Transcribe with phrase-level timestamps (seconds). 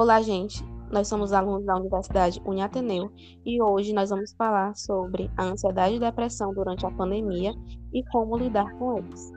[0.00, 0.64] Olá, gente.
[0.92, 3.10] Nós somos alunos da Universidade Uniateneu
[3.44, 7.52] e hoje nós vamos falar sobre a ansiedade e depressão durante a pandemia
[7.92, 9.32] e como lidar com eles.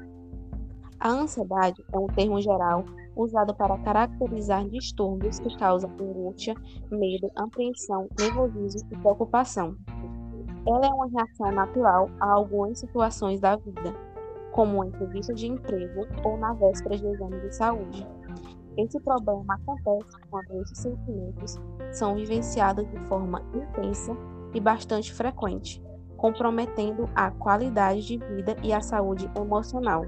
[0.99, 6.53] A ansiedade é um termo geral usado para caracterizar distúrbios que causam angústia,
[6.91, 9.75] medo, apreensão, nervosismo e preocupação.
[10.67, 13.95] Ela é uma reação natural a algumas situações da vida,
[14.51, 18.07] como uma entrevista de emprego ou na véspera de exame de saúde.
[18.77, 21.59] Esse problema acontece quando esses sentimentos
[21.91, 24.15] são vivenciados de forma intensa
[24.53, 25.83] e bastante frequente,
[26.15, 30.03] comprometendo a qualidade de vida e a saúde emocional.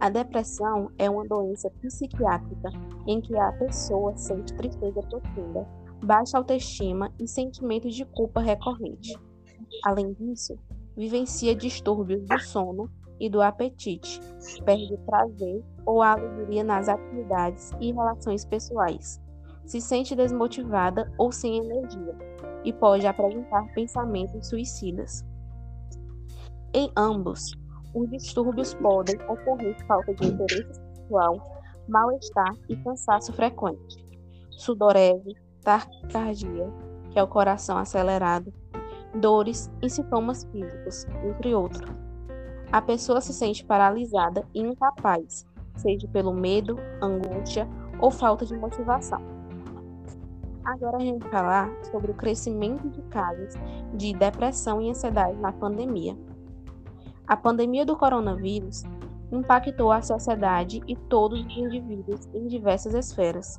[0.00, 2.70] A depressão é uma doença psiquiátrica
[3.06, 5.66] em que a pessoa sente tristeza profunda,
[6.04, 9.18] baixa autoestima e sentimentos de culpa recorrente.
[9.84, 10.56] Além disso,
[10.96, 12.88] vivencia distúrbios do sono
[13.20, 14.20] e do apetite,
[14.64, 19.20] perde prazer ou a alegria nas atividades e relações pessoais,
[19.64, 22.16] se sente desmotivada ou sem energia
[22.64, 25.24] e pode apresentar pensamentos suicidas.
[26.74, 27.52] Em ambos,
[27.94, 31.34] os distúrbios podem ocorrer falta de interesse sexual,
[31.88, 34.04] mal-estar e cansaço frequente,
[34.50, 36.70] sudorese, taquicardia,
[37.10, 38.52] que é o coração acelerado,
[39.14, 42.07] dores e sintomas físicos, entre outros.
[42.70, 47.66] A pessoa se sente paralisada e incapaz, seja pelo medo, angústia
[47.98, 49.22] ou falta de motivação.
[50.64, 53.54] Agora a gente vai falar sobre o crescimento de casos
[53.94, 56.14] de depressão e ansiedade na pandemia.
[57.26, 58.82] A pandemia do coronavírus
[59.32, 63.58] impactou a sociedade e todos os indivíduos em diversas esferas.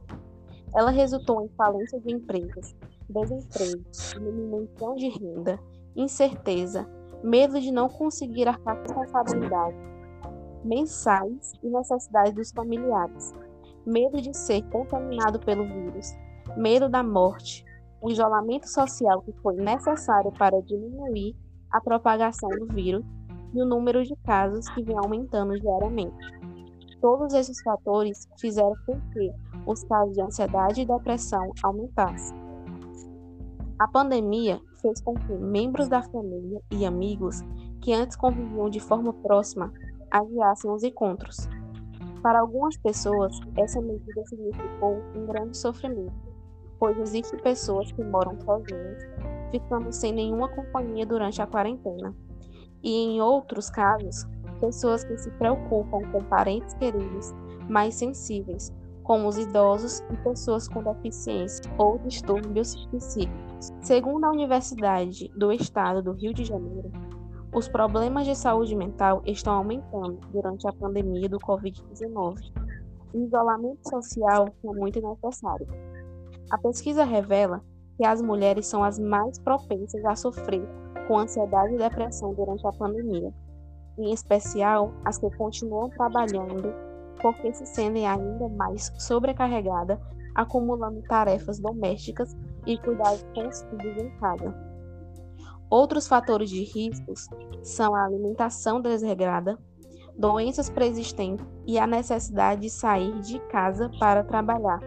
[0.75, 2.75] Ela resultou em falência de empresas,
[3.09, 5.59] desemprego, diminuição de renda,
[5.95, 6.87] incerteza,
[7.23, 9.89] medo de não conseguir arcar com responsabilidade
[10.63, 13.33] mensais e necessidades dos familiares,
[13.85, 16.11] medo de ser contaminado pelo vírus,
[16.57, 17.65] medo da morte,
[18.01, 21.35] o isolamento social que foi necessário para diminuir
[21.71, 23.03] a propagação do vírus
[23.53, 26.39] e o número de casos que vem aumentando diariamente.
[27.01, 29.31] Todos esses fatores fizeram com que
[29.65, 32.48] os casos de ansiedade e depressão aumentassem.
[33.79, 37.39] A pandemia fez com que membros da família e amigos
[37.81, 39.71] que antes conviviam de forma próxima
[40.11, 41.47] adiassem os encontros.
[42.21, 46.11] Para algumas pessoas, essa medida significou um grande sofrimento,
[46.77, 49.01] pois existem pessoas que moram sozinhas,
[49.49, 52.13] ficando sem nenhuma companhia durante a quarentena.
[52.83, 54.27] E em outros casos,
[54.59, 57.33] pessoas que se preocupam com parentes queridos
[57.69, 58.73] mais sensíveis,
[59.03, 63.48] como os idosos e pessoas com deficiência ou distúrbios psíquicos.
[63.81, 66.91] Segundo a Universidade do Estado do Rio de Janeiro,
[67.53, 72.53] os problemas de saúde mental estão aumentando durante a pandemia do Covid-19.
[73.13, 75.67] O isolamento social é muito necessário.
[76.51, 77.61] A pesquisa revela
[77.97, 80.65] que as mulheres são as mais propensas a sofrer
[81.07, 83.33] com ansiedade e depressão durante a pandemia,
[83.97, 86.73] em especial as que continuam trabalhando
[87.21, 89.99] porque se sentem ainda mais sobrecarregadas,
[90.39, 92.33] acumulando tarefas domésticas
[92.65, 94.55] e cuidados com os filhos em casa.
[95.69, 97.27] Outros fatores de riscos
[97.61, 99.59] são a alimentação desregrada,
[100.17, 104.79] doenças preexistentes e a necessidade de sair de casa para trabalhar.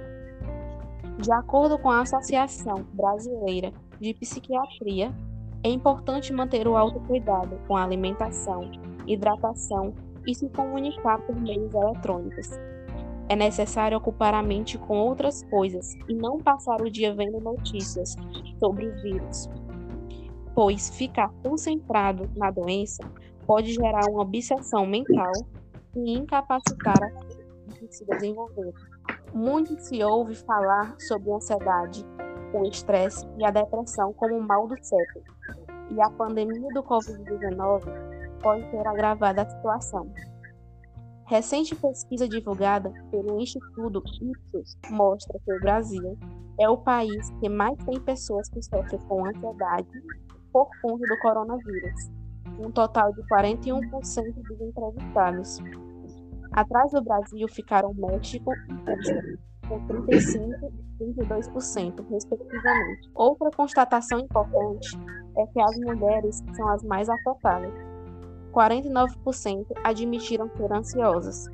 [1.18, 5.14] De acordo com a Associação Brasileira de Psiquiatria,
[5.62, 8.70] é importante manter o autocuidado com a alimentação,
[9.06, 9.94] hidratação
[10.26, 12.48] e se comunicar por meios eletrônicos.
[13.28, 18.14] É necessário ocupar a mente com outras coisas e não passar o dia vendo notícias
[18.58, 19.48] sobre o vírus,
[20.54, 23.02] pois ficar concentrado na doença
[23.46, 25.32] pode gerar uma obsessão mental
[25.96, 27.08] e incapacitar a
[27.86, 28.72] de se desenvolver.
[29.34, 32.04] Muito se ouve falar sobre a ansiedade,
[32.52, 35.24] o estresse e a depressão como mal do século,
[35.90, 37.82] e a pandemia do Covid-19
[38.42, 40.12] pode ter agravado a situação.
[41.32, 46.18] Recente pesquisa divulgada pelo Instituto Ipsos mostra que o Brasil
[46.60, 49.88] é o país que mais tem pessoas que sofrem com ansiedade
[50.52, 52.10] por conta do coronavírus,
[52.58, 53.80] um total de 41%
[54.42, 55.58] dos entrevistados.
[56.52, 60.70] Atrás do Brasil ficaram México e Rússia, com 35%
[61.00, 63.10] e 22%, respectivamente.
[63.14, 64.98] Outra constatação importante
[65.38, 67.91] é que as mulheres são as mais afetadas
[68.52, 71.48] 49% admitiram ser ansiosas,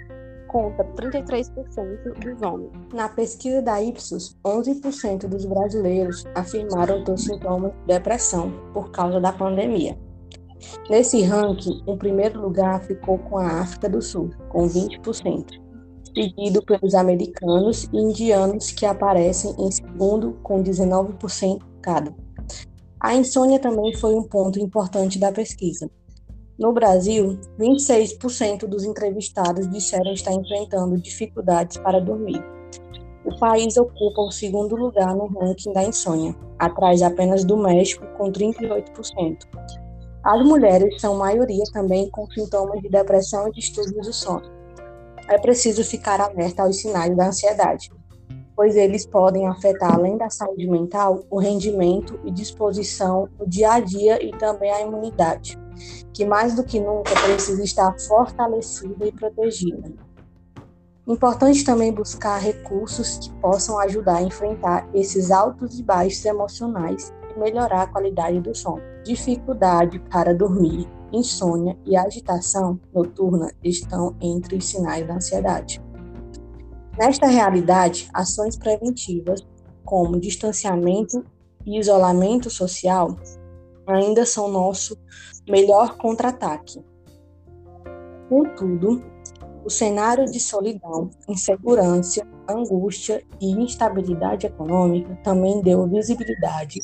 [0.49, 2.73] contra 33% dos homens.
[2.93, 9.33] Na pesquisa da Ipsos, 11% dos brasileiros afirmaram ter sintomas de depressão por causa da
[9.33, 9.97] pandemia.
[10.91, 15.45] Nesse ranking, o primeiro lugar ficou com a África do Sul, com 20%,
[16.13, 22.13] seguido pelos americanos e indianos, que aparecem em segundo, com 19% cada.
[23.01, 25.89] A insônia também foi um ponto importante da pesquisa.
[26.59, 32.43] No Brasil, 26% dos entrevistados disseram estar enfrentando dificuldades para dormir.
[33.25, 38.33] O país ocupa o segundo lugar no ranking da insônia, atrás apenas do México, com
[38.33, 39.37] 38%.
[40.25, 44.51] As mulheres são maioria também com sintomas de depressão e distúrbios do sono.
[45.29, 47.93] É preciso ficar alerta aos sinais da ansiedade,
[48.59, 53.79] pois eles podem afetar, além da saúde mental, o rendimento e disposição, o dia a
[53.79, 55.57] dia e também a imunidade,
[56.13, 59.93] que mais do que nunca precisa estar fortalecida e protegida.
[61.07, 67.39] Importante também buscar recursos que possam ajudar a enfrentar esses altos e baixos emocionais e
[67.39, 68.83] melhorar a qualidade do sono.
[69.05, 75.81] Dificuldade para dormir, insônia e agitação noturna estão entre os sinais da ansiedade.
[76.99, 79.47] Nesta realidade, ações preventivas,
[79.85, 81.25] como distanciamento
[81.65, 83.17] e isolamento social,
[83.87, 84.99] ainda são nosso
[85.49, 86.85] melhor contra-ataque.
[88.29, 89.01] Contudo,
[89.65, 96.81] o cenário de solidão, insegurança, angústia e instabilidade econômica também deu visibilidade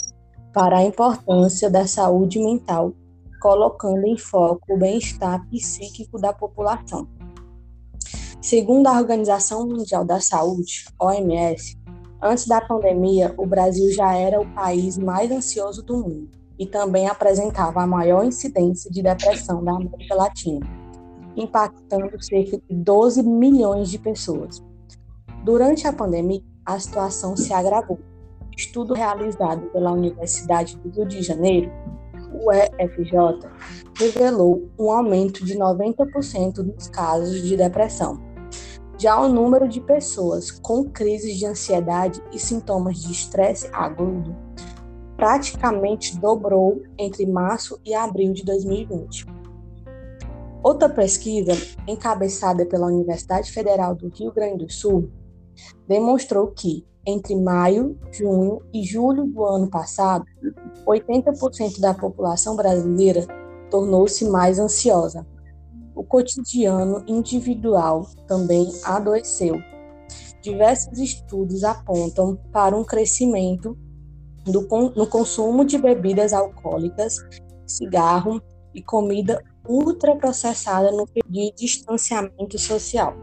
[0.53, 2.93] para a importância da saúde mental,
[3.43, 7.09] colocando em foco o bem-estar psíquico da população.
[8.44, 11.79] Segundo a Organização Mundial da Saúde, OMS,
[12.23, 17.08] antes da pandemia, o Brasil já era o país mais ansioso do mundo e também
[17.08, 20.61] apresentava a maior incidência de depressão da América Latina,
[21.35, 24.62] impactando cerca de 12 milhões de pessoas.
[25.43, 27.99] Durante a pandemia, a situação se agravou.
[28.55, 31.73] Estudo realizado pela Universidade do Rio de Janeiro,
[32.35, 32.50] o
[33.99, 38.34] revelou um aumento de 90% dos casos de depressão
[38.99, 44.35] já o número de pessoas com crises de ansiedade e sintomas de estresse agudo
[45.17, 49.26] praticamente dobrou entre março e abril de 2020.
[50.62, 51.52] Outra pesquisa,
[51.87, 55.11] encabeçada pela Universidade Federal do Rio Grande do Sul,
[55.87, 60.25] demonstrou que, entre maio, junho e julho do ano passado,
[60.87, 63.26] 80% da população brasileira
[63.70, 65.26] tornou-se mais ansiosa,
[65.94, 69.56] o cotidiano individual também adoeceu.
[70.43, 73.79] Diversos estudos apontam para um crescimento
[74.44, 77.17] do, no consumo de bebidas alcoólicas,
[77.67, 78.43] cigarro
[78.75, 83.14] e comida ultraprocessada no de distanciamento social.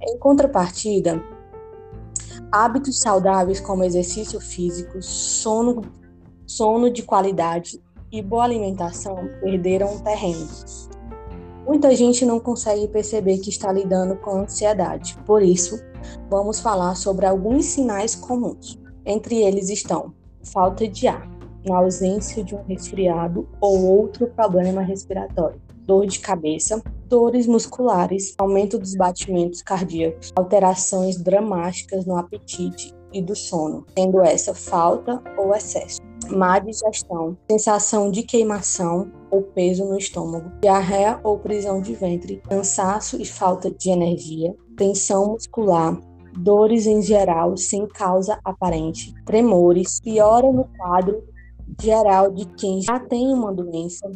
[0.00, 1.22] Em contrapartida,
[2.52, 5.82] hábitos saudáveis como exercício físico, sono,
[6.46, 7.82] sono de qualidade
[8.12, 10.46] e boa alimentação perderam terreno.
[11.66, 15.16] Muita gente não consegue perceber que está lidando com ansiedade.
[15.26, 15.80] Por isso,
[16.28, 18.78] vamos falar sobre alguns sinais comuns.
[19.04, 20.12] Entre eles estão
[20.42, 21.28] falta de ar,
[21.66, 28.78] na ausência de um resfriado ou outro problema respiratório, dor de cabeça, dores musculares, aumento
[28.78, 36.00] dos batimentos cardíacos, alterações dramáticas no apetite e do sono, sendo essa falta ou excesso
[36.30, 43.20] má digestão, sensação de queimação ou peso no estômago, diarreia ou prisão de ventre, cansaço
[43.20, 45.98] e falta de energia, tensão muscular,
[46.38, 51.22] dores em geral sem causa aparente, tremores, piora no quadro
[51.80, 54.10] geral de quem já tem uma doença,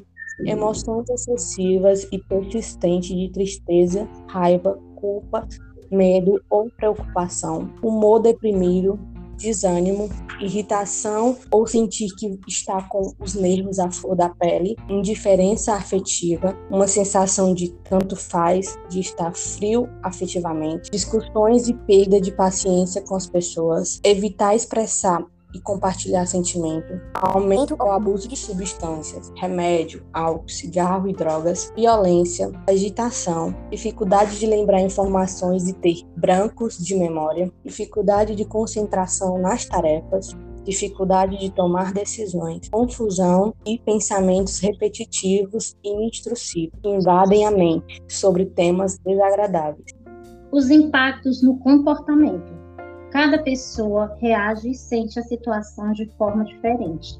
[0.46, 5.46] emoções excessivas e persistentes de tristeza, raiva, culpa,
[5.90, 8.98] medo ou preocupação, humor deprimido,
[9.44, 10.08] desânimo,
[10.40, 16.88] irritação ou sentir que está com os nervos à flor da pele, indiferença afetiva, uma
[16.88, 23.26] sensação de tanto faz, de estar frio afetivamente, discussões e perda de paciência com as
[23.26, 31.12] pessoas, evitar expressar e compartilhar sentimento, aumento ou abuso de substâncias, remédio, álcool, cigarro e
[31.12, 39.38] drogas, violência, agitação, dificuldade de lembrar informações e ter brancos de memória, dificuldade de concentração
[39.38, 47.50] nas tarefas, dificuldade de tomar decisões, confusão e pensamentos repetitivos e intrusivos que invadem a
[47.50, 49.92] mente sobre temas desagradáveis.
[50.50, 52.63] Os impactos no comportamento.
[53.14, 57.16] Cada pessoa reage e sente a situação de forma diferente.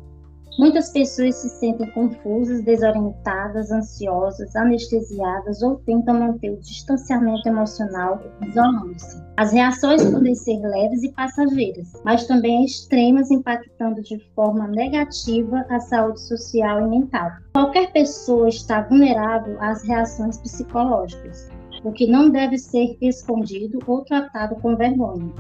[0.59, 9.23] Muitas pessoas se sentem confusas, desorientadas, ansiosas, anestesiadas ou tentam manter o distanciamento emocional isolando-se.
[9.37, 15.79] As reações podem ser leves e passageiras, mas também extremas, impactando de forma negativa a
[15.79, 17.31] saúde social e mental.
[17.53, 21.49] Qualquer pessoa está vulnerável às reações psicológicas.
[21.85, 25.31] o que não deve ser escondido ou tratado com vergonha.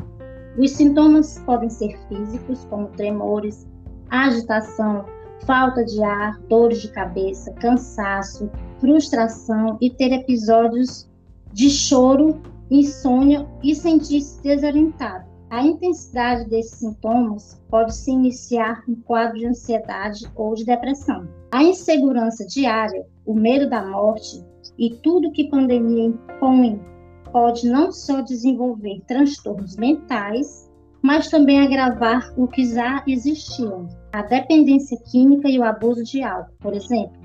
[0.56, 3.66] Os sintomas podem ser físicos, como tremores,
[4.08, 5.04] agitação,
[5.44, 11.10] falta de ar, dores de cabeça, cansaço, frustração e ter episódios
[11.52, 15.24] de choro, insônia e sentir-se desorientado.
[15.50, 21.28] A intensidade desses sintomas pode se iniciar em quadro de ansiedade ou de depressão.
[21.52, 24.44] A insegurança diária, o medo da morte
[24.78, 26.80] e tudo que pandemia impõe
[27.34, 30.70] pode não só desenvolver transtornos mentais,
[31.02, 33.88] mas também agravar o que já existiam.
[34.12, 37.20] A dependência química e o abuso de álcool, por exemplo,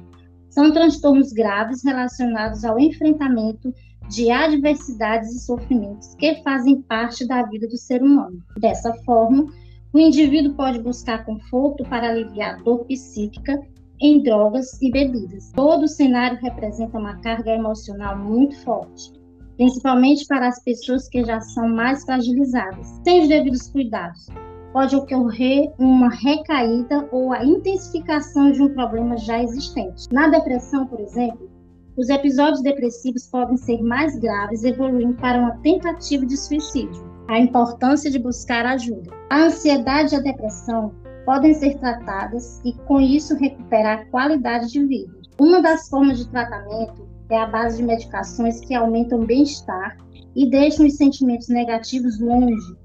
[0.49, 3.71] são transtornos graves relacionados ao enfrentamento
[4.09, 8.39] de adversidades e sofrimentos que fazem parte da vida do ser humano.
[8.57, 9.45] Dessa forma,
[9.93, 13.61] o indivíduo pode buscar conforto para aliviar a dor psíquica
[14.01, 15.51] em drogas e bebidas.
[15.51, 19.18] Todo o cenário representa uma carga emocional muito forte,
[19.59, 22.87] principalmente para as pessoas que já são mais fragilizadas.
[23.03, 24.27] Sem os devidos cuidados,
[24.71, 30.05] pode ocorrer uma recaída ou a intensificação de um problema já existente.
[30.13, 31.51] Na depressão, por exemplo,
[31.97, 37.03] os episódios depressivos podem ser mais graves, evoluindo para uma tentativa de suicídio.
[37.27, 39.11] A importância de buscar ajuda.
[39.29, 40.93] A ansiedade e a depressão
[41.25, 45.11] podem ser tratadas e, com isso, recuperar a qualidade de vida.
[45.37, 49.97] Uma das formas de tratamento é a base de medicações que aumentam o bem-estar
[50.35, 52.75] e deixam os sentimentos negativos longe.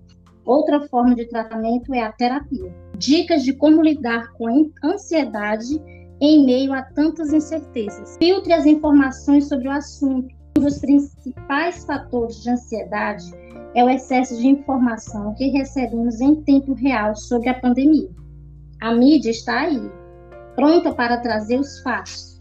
[0.44, 2.74] Outra forma de tratamento é a terapia.
[2.98, 5.80] Dicas de como lidar com a ansiedade
[6.20, 8.16] em meio a tantas incertezas.
[8.18, 10.28] Filtre as informações sobre o assunto.
[10.56, 13.24] Um dos principais fatores de ansiedade
[13.74, 18.08] é o excesso de informação que recebemos em tempo real sobre a pandemia.
[18.80, 19.90] A mídia está aí,
[20.54, 22.33] pronta para trazer os fatos,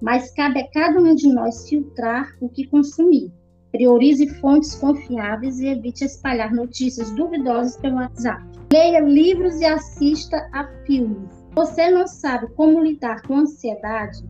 [0.00, 3.32] mas cabe a cada um de nós filtrar o que consumir.
[3.72, 8.42] Priorize fontes confiáveis e evite espalhar notícias duvidosas pelo WhatsApp.
[8.72, 11.30] Leia livros e assista a filmes.
[11.54, 14.24] Você não sabe como lidar com ansiedade?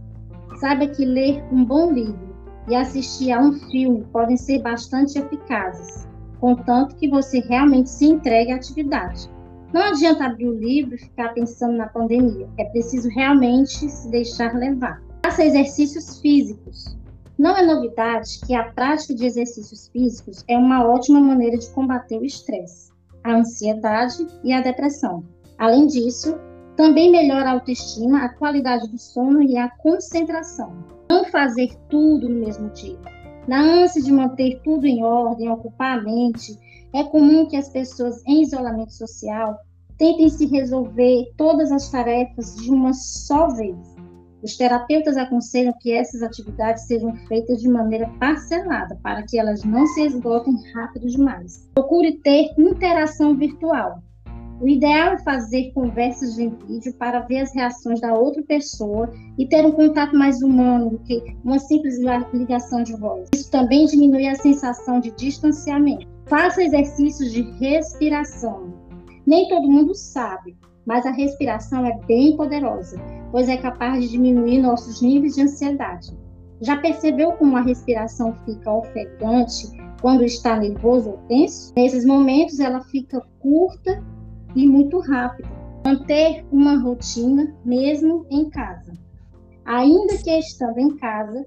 [0.60, 2.28] Saiba que ler um bom livro
[2.68, 6.08] e assistir a um filme podem ser bastante eficazes,
[6.40, 9.30] contanto que você realmente se entregue à atividade.
[9.72, 12.48] Não adianta abrir o livro e ficar pensando na pandemia.
[12.58, 15.00] É preciso realmente se deixar levar.
[15.38, 16.98] Faça exercícios físicos.
[17.38, 22.18] Não é novidade que a prática de exercícios físicos é uma ótima maneira de combater
[22.18, 22.90] o estresse,
[23.22, 25.22] a ansiedade e a depressão.
[25.56, 26.36] Além disso,
[26.76, 30.72] também melhora a autoestima, a qualidade do sono e a concentração.
[31.08, 32.98] Não fazer tudo no mesmo dia.
[33.46, 36.58] Na ânsia de manter tudo em ordem, ocupar a mente,
[36.92, 39.56] é comum que as pessoas em isolamento social
[39.96, 43.97] tentem se resolver todas as tarefas de uma só vez.
[44.42, 49.86] Os terapeutas aconselham que essas atividades sejam feitas de maneira parcelada, para que elas não
[49.86, 51.68] se esgotem rápido demais.
[51.74, 54.02] Procure ter interação virtual.
[54.60, 59.46] O ideal é fazer conversas em vídeo para ver as reações da outra pessoa e
[59.46, 61.96] ter um contato mais humano do que uma simples
[62.32, 63.28] ligação de voz.
[63.32, 66.08] Isso também diminui a sensação de distanciamento.
[66.26, 68.74] Faça exercícios de respiração.
[69.24, 70.56] Nem todo mundo sabe,
[70.88, 72.98] mas a respiração é bem poderosa,
[73.30, 76.16] pois é capaz de diminuir nossos níveis de ansiedade.
[76.62, 79.68] Já percebeu como a respiração fica ofegante
[80.00, 81.74] quando está nervoso ou tenso?
[81.76, 84.02] Nesses momentos ela fica curta
[84.56, 85.46] e muito rápida.
[85.84, 88.92] Manter uma rotina mesmo em casa.
[89.66, 91.46] Ainda que estando em casa,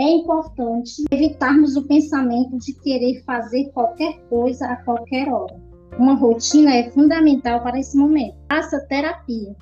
[0.00, 5.67] é importante evitarmos o pensamento de querer fazer qualquer coisa a qualquer hora.
[5.96, 8.36] Uma rotina é fundamental para esse momento.
[8.48, 9.54] Faça terapia.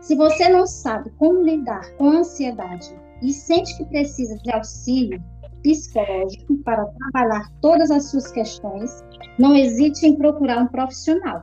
[0.00, 5.22] Se você não sabe como lidar com a ansiedade e sente que precisa de auxílio
[5.62, 9.02] psicológico para trabalhar todas as suas questões,
[9.38, 11.42] não hesite em procurar um profissional.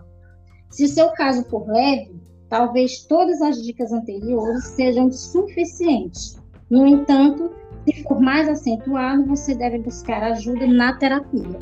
[0.69, 2.15] Se o seu caso for leve,
[2.47, 6.39] talvez todas as dicas anteriores sejam suficientes.
[6.69, 7.51] No entanto,
[7.85, 11.59] se for mais acentuado, você deve buscar ajuda na terapia.